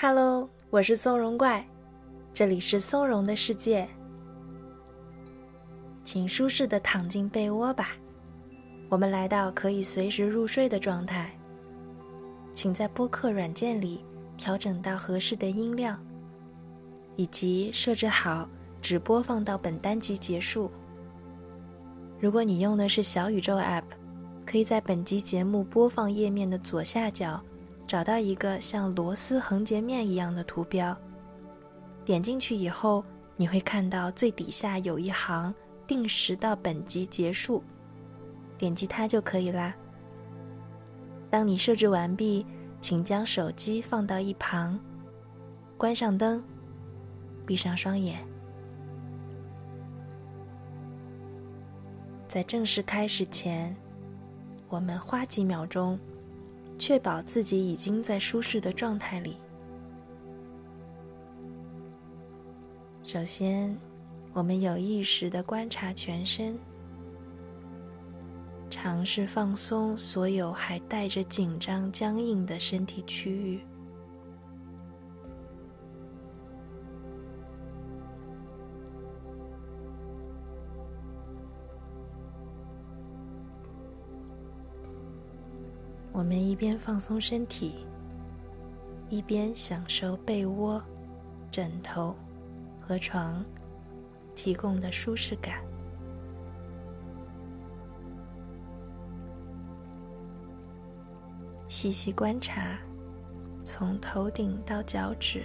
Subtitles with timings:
[0.00, 1.66] Hello，我是松茸怪，
[2.32, 3.88] 这里是松茸的世界，
[6.04, 7.96] 请舒适的躺进被窝吧。
[8.88, 11.36] 我们来到可以随时入睡的状态，
[12.54, 14.04] 请在播客软件里
[14.36, 16.00] 调整到合适的音量，
[17.16, 18.48] 以及设置好
[18.80, 20.70] 只播放到本单集结束。
[22.20, 23.82] 如果你用的是小宇宙 App，
[24.46, 27.42] 可以在本集节目播放页面的左下角。
[27.88, 30.94] 找到一个像螺丝横截面一样的图标，
[32.04, 33.02] 点进去以后，
[33.34, 35.54] 你会看到最底下有一行
[35.88, 37.64] “定时到本集结束”，
[38.58, 39.74] 点击它就可以啦。
[41.30, 42.46] 当你设置完毕，
[42.78, 44.78] 请将手机放到一旁，
[45.78, 46.44] 关上灯，
[47.46, 48.22] 闭上双眼。
[52.28, 53.74] 在正式开始前，
[54.68, 55.98] 我们花几秒钟。
[56.78, 59.36] 确保自己已经在舒适的状态里。
[63.02, 63.76] 首先，
[64.32, 66.58] 我们有意识的观察全身，
[68.68, 73.60] 尝试放松所有还带着紧张、僵硬的身体区域。
[86.18, 87.86] 我们一边放松身体，
[89.08, 90.82] 一边享受被窝、
[91.48, 92.12] 枕头
[92.80, 93.44] 和床
[94.34, 95.62] 提供的舒适感。
[101.68, 102.76] 细细观察，
[103.62, 105.44] 从头顶到脚趾，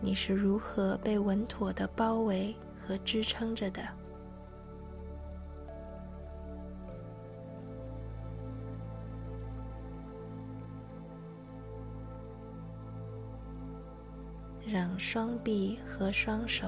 [0.00, 3.82] 你是如何被稳妥的包围和支撑着的。
[14.72, 16.66] 让双臂和双手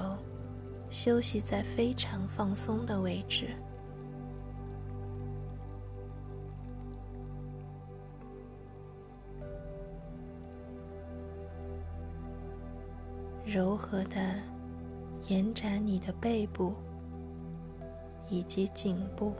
[0.91, 3.47] 休息在非常放松的位置，
[13.43, 14.35] 柔和的
[15.27, 16.75] 延展你的背部
[18.29, 19.33] 以及颈部。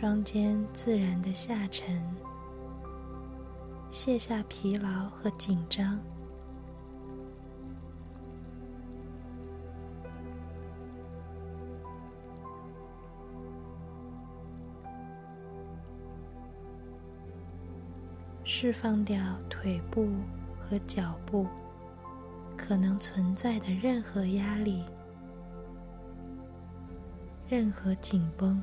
[0.00, 2.00] 双肩自然的下沉，
[3.90, 5.98] 卸下疲劳和紧张，
[18.44, 19.20] 释放掉
[19.50, 20.08] 腿部
[20.60, 21.44] 和脚部
[22.56, 24.84] 可能存在的任何压力、
[27.48, 28.62] 任何紧绷。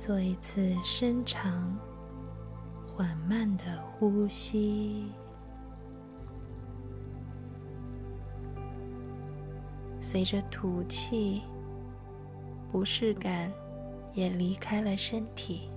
[0.00, 1.78] 做一次深长、
[2.86, 5.12] 缓慢的呼吸，
[9.98, 11.42] 随着吐气，
[12.72, 13.52] 不适感
[14.14, 15.70] 也离开了身体。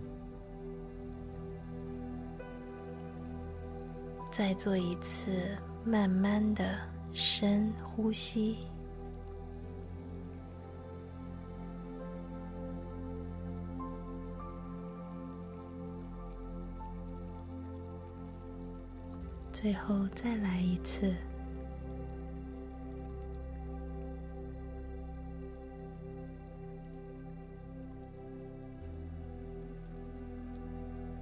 [4.32, 6.80] 再做一次慢慢的
[7.12, 8.60] 深呼吸。
[19.64, 21.16] 最后再来一次。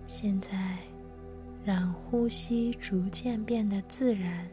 [0.07, 0.79] 现在，
[1.63, 4.49] 让呼吸逐渐变得自然，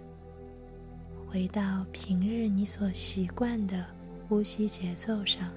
[1.26, 3.86] 回到平日你所习惯的
[4.28, 5.50] 呼吸节奏上。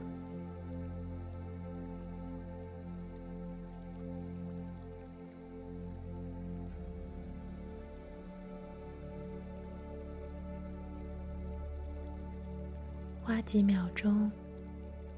[13.51, 14.31] 几秒钟，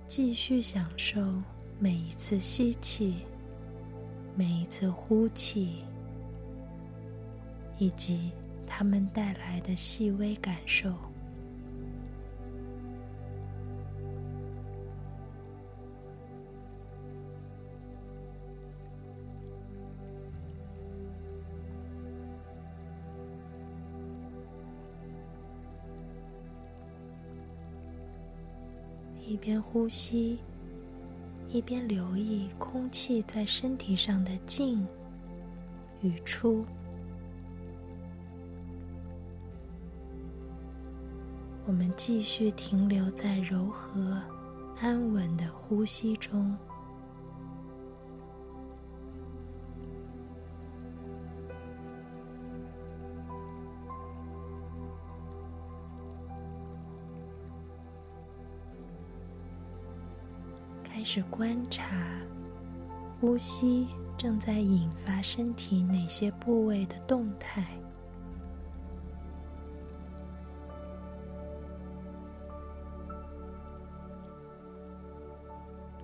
[0.08, 1.22] 继续享受
[1.78, 3.18] 每一次吸气、
[4.36, 5.84] 每一次呼气，
[7.78, 8.32] 以及
[8.66, 10.96] 它们带来的细微感受。
[29.44, 30.40] 边呼吸，
[31.50, 34.88] 一边留意空气在身体上的进
[36.02, 36.66] 与出。
[41.66, 44.18] 我们继续停留在柔和、
[44.80, 46.58] 安稳的呼吸中。
[61.16, 61.96] 是观察
[63.22, 63.88] 呼吸
[64.18, 67.68] 正在引发身体哪些部位的动态。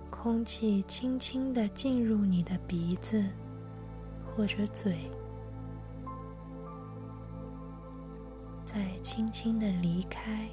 [0.08, 3.20] 空气轻轻的进入你的鼻子
[4.24, 5.10] 或者嘴，
[8.64, 10.48] 再轻轻的离开。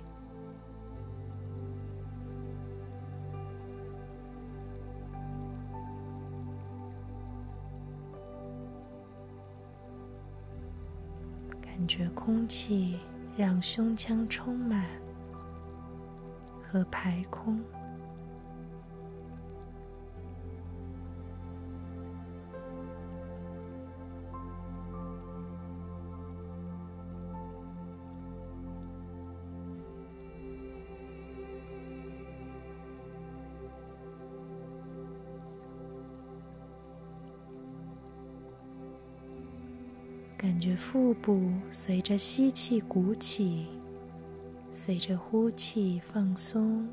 [11.98, 13.00] 学空气
[13.36, 14.86] 让胸腔充满
[16.62, 17.60] 和排空，
[40.38, 43.66] 感觉腹部随着吸气鼓起，
[44.72, 46.88] 随着呼气放松。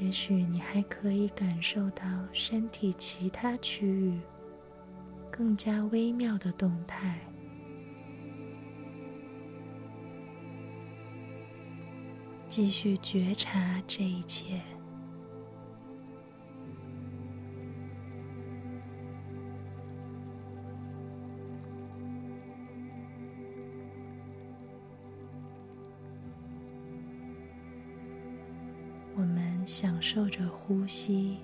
[0.00, 4.20] 也许你还可以感受到身体其他区域
[5.32, 7.18] 更加微妙的动态。
[12.56, 14.62] 继续觉察这一切。
[29.14, 31.36] 我们享受着呼吸，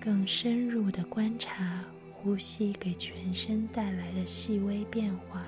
[0.00, 5.44] 更深入的观察呼吸给全身带来的细微变化。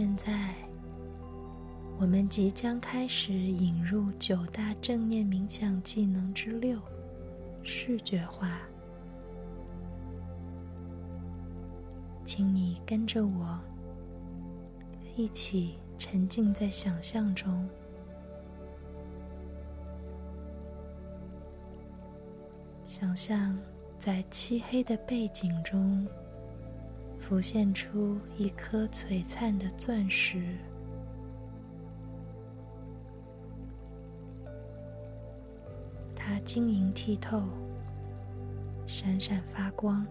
[0.00, 0.54] 现在，
[1.98, 6.80] 我们即将开始引入九大正念冥想技能之六——
[7.62, 8.60] 视觉化。
[12.24, 13.60] 请你跟着我，
[15.16, 17.68] 一起沉浸在想象中，
[22.86, 23.54] 想象
[23.98, 26.08] 在漆黑的背景中。
[27.30, 30.42] 浮现出一颗璀璨的钻石，
[36.12, 37.44] 它晶莹剔透，
[38.84, 40.04] 闪闪发光。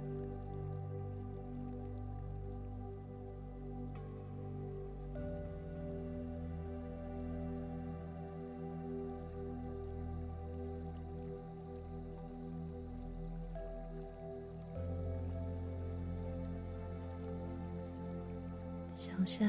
[19.32, 19.48] 像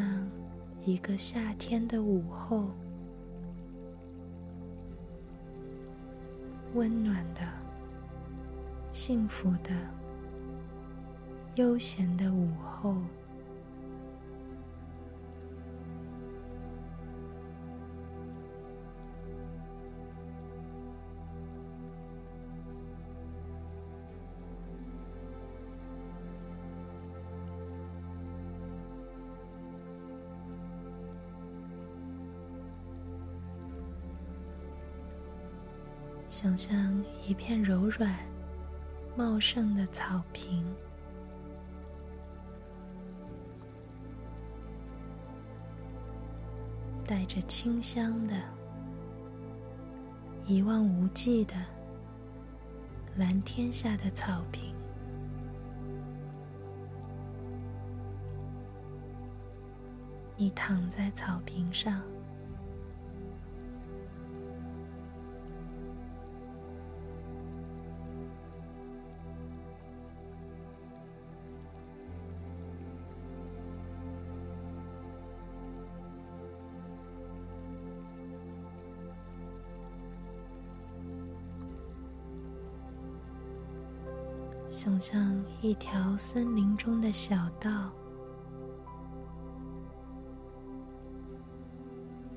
[0.85, 2.69] 一个夏天的午后，
[6.75, 7.41] 温暖的、
[8.93, 9.71] 幸福的、
[11.55, 12.95] 悠闲的午后。
[36.43, 38.17] 想象一片柔软、
[39.15, 40.65] 茂盛的草坪，
[47.07, 48.35] 带着清香的、
[50.47, 51.53] 一望无际的
[53.19, 54.75] 蓝天下的草坪。
[60.39, 62.01] 你躺在草坪上。
[84.83, 87.93] 想象一条森林中的小道，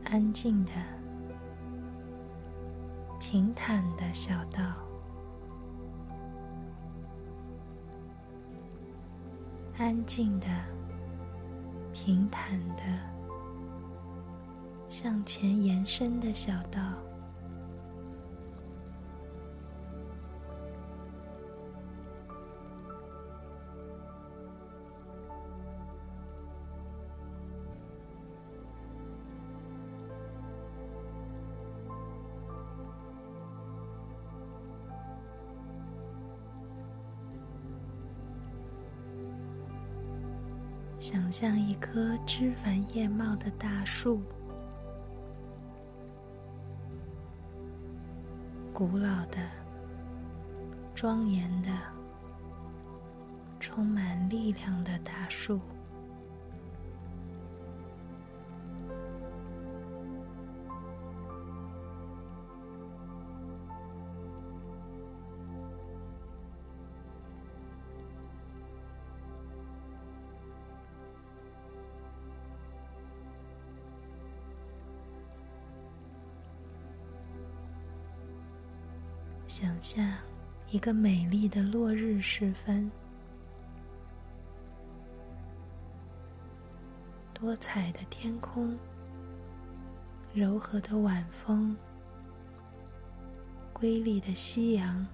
[0.03, 0.71] 安静的、
[3.17, 4.61] 平坦的小道，
[9.77, 10.47] 安静的、
[11.93, 12.83] 平坦的
[14.89, 16.81] 向前延伸的小道。
[41.03, 44.21] 想象一棵枝繁叶茂的大树，
[48.71, 49.37] 古老的、
[50.95, 51.69] 庄严的、
[53.59, 55.59] 充满力量的大树。
[79.55, 80.03] 想象
[80.71, 82.91] 一个美丽的落日时分，
[87.35, 88.75] 多彩的天空，
[90.33, 91.77] 柔和的晚风，
[93.71, 95.05] 瑰丽的夕阳。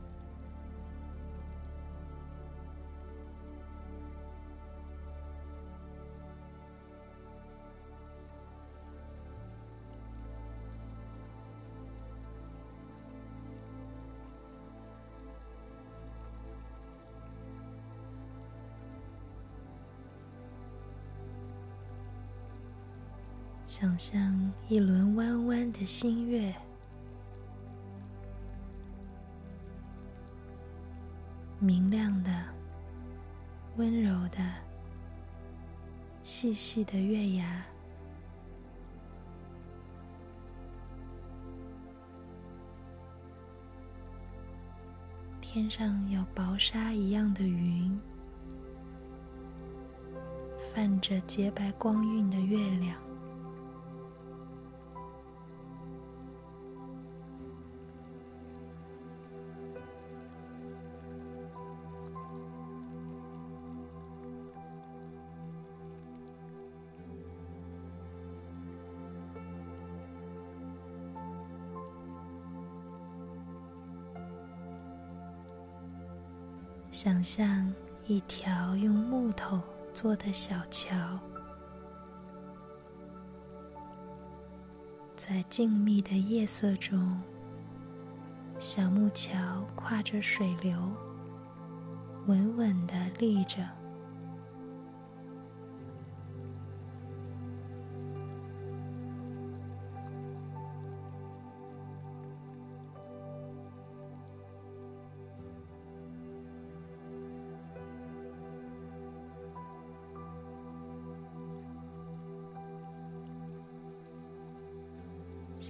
[23.69, 26.51] 想象一轮弯弯的新月，
[31.59, 32.31] 明亮的、
[33.77, 34.39] 温柔的、
[36.23, 37.63] 细细的月牙，
[45.39, 48.01] 天上有薄纱一样的云，
[50.73, 53.08] 泛着洁白光晕的月亮。
[77.01, 77.73] 想象
[78.07, 79.57] 一条用木头
[79.93, 81.17] 做的小桥，
[85.15, 87.17] 在静谧的夜色中，
[88.57, 90.77] 小木桥跨着水流，
[92.27, 93.78] 稳稳的立着。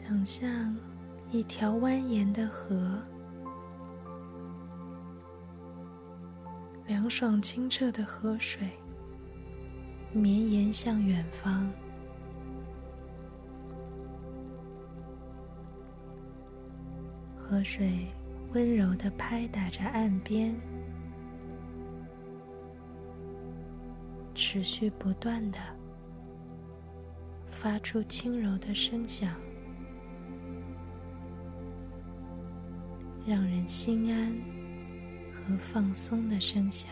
[0.02, 0.76] 想象
[1.30, 3.00] 一条蜿蜒的河，
[6.88, 8.70] 凉爽清澈的河水
[10.12, 11.70] 绵延向远方，
[17.38, 18.08] 河水
[18.54, 20.56] 温柔的拍打着岸边，
[24.34, 25.60] 持续不断的
[27.52, 29.32] 发出轻柔的声响。
[33.26, 34.34] 让人心安
[35.32, 36.90] 和放松的声响。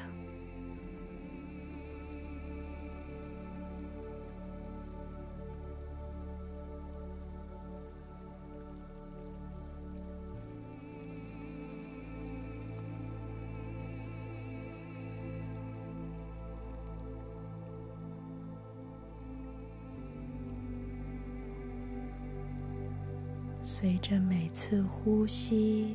[23.80, 25.94] 随着每次呼吸。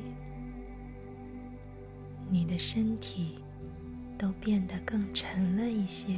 [2.33, 3.35] 你的身体
[4.17, 6.17] 都变得更沉了一些，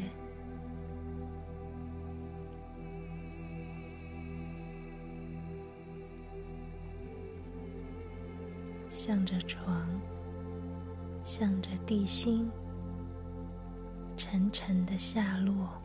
[8.89, 9.85] 向着床
[11.21, 12.49] 向着地心
[14.15, 15.84] 沉沉的下落。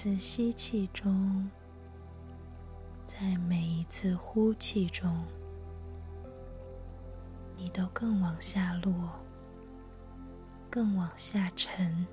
[0.00, 1.50] 次吸气中，
[3.04, 5.24] 在每一次呼气中，
[7.56, 8.92] 你都更往下落，
[10.70, 12.06] 更往下沉。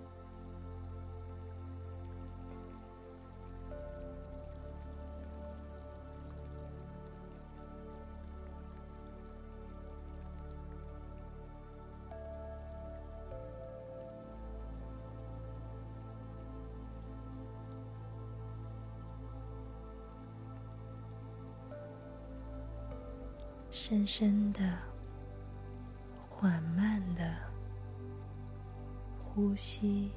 [23.88, 24.62] 深深的、
[26.28, 27.36] 缓慢的
[29.20, 30.10] 呼吸。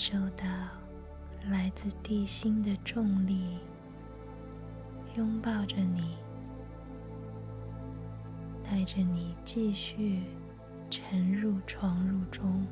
[0.00, 0.46] 受到
[1.50, 3.58] 来自地心的重力
[5.14, 6.16] 拥抱着你，
[8.64, 10.22] 带着你继续
[10.88, 12.66] 沉入床褥中。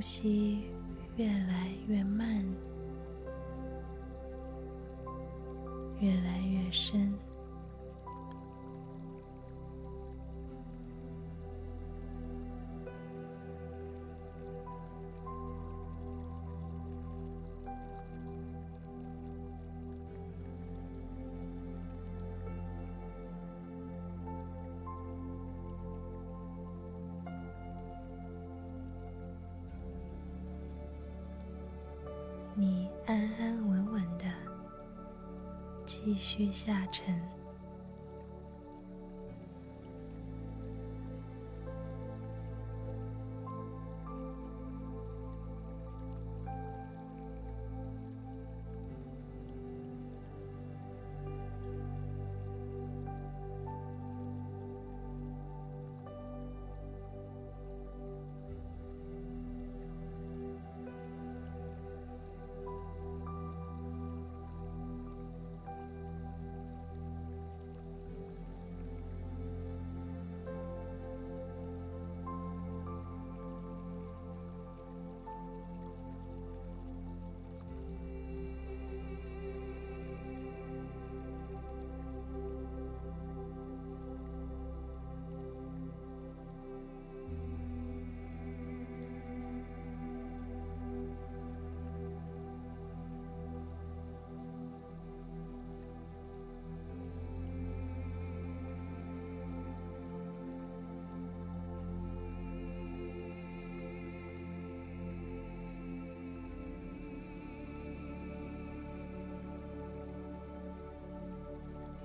[0.00, 0.62] 呼吸
[1.18, 2.42] 越来越慢，
[36.10, 37.39] 继续下沉。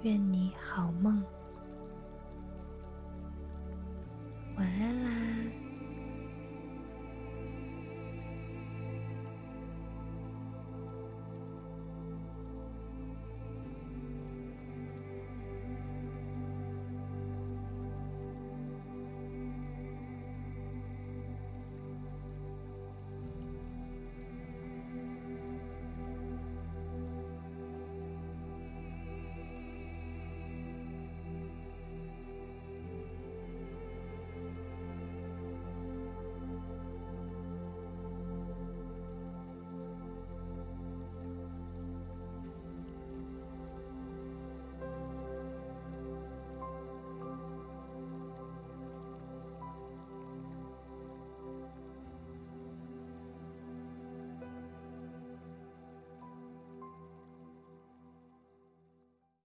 [0.06, 1.35] 愿你好梦。